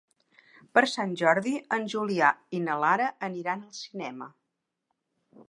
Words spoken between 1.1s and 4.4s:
Jordi en Julià i na Lara aniran al cinema.